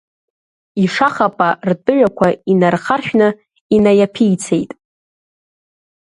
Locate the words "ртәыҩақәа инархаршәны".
1.69-3.27